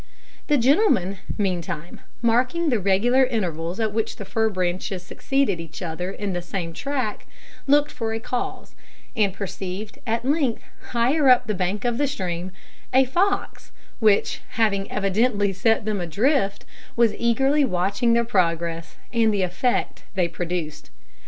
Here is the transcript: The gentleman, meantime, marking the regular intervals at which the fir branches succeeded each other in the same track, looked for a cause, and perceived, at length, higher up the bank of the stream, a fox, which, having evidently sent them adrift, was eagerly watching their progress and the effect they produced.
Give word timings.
The 0.47 0.57
gentleman, 0.57 1.19
meantime, 1.37 2.01
marking 2.23 2.69
the 2.69 2.79
regular 2.79 3.23
intervals 3.23 3.79
at 3.79 3.93
which 3.93 4.15
the 4.15 4.25
fir 4.25 4.49
branches 4.49 5.03
succeeded 5.03 5.59
each 5.59 5.83
other 5.83 6.09
in 6.09 6.33
the 6.33 6.41
same 6.41 6.73
track, 6.73 7.27
looked 7.67 7.91
for 7.91 8.11
a 8.11 8.19
cause, 8.19 8.73
and 9.15 9.31
perceived, 9.31 9.99
at 10.07 10.25
length, 10.25 10.63
higher 10.93 11.29
up 11.29 11.45
the 11.45 11.53
bank 11.53 11.85
of 11.85 11.99
the 11.99 12.07
stream, 12.07 12.51
a 12.91 13.05
fox, 13.05 13.71
which, 13.99 14.41
having 14.53 14.91
evidently 14.91 15.53
sent 15.53 15.85
them 15.85 16.01
adrift, 16.01 16.65
was 16.95 17.13
eagerly 17.19 17.63
watching 17.63 18.13
their 18.13 18.25
progress 18.25 18.95
and 19.13 19.31
the 19.31 19.43
effect 19.43 20.01
they 20.15 20.27
produced. 20.27 20.89